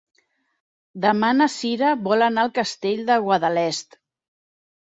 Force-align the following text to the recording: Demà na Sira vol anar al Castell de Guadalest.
Demà 1.03 1.29
na 1.41 1.47
Sira 1.57 1.91
vol 2.09 2.27
anar 2.29 2.47
al 2.47 2.53
Castell 2.57 3.07
de 3.11 3.19
Guadalest. 3.27 4.01